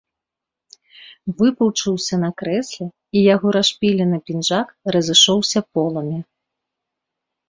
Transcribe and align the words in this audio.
Выпучыўся 1.41 2.15
на 2.23 2.29
крэсле, 2.41 2.87
і 3.19 3.23
яго 3.33 3.47
расшпілены 3.57 4.17
пінжак 4.31 4.67
разышоўся 4.97 5.59
поламі. 5.77 6.15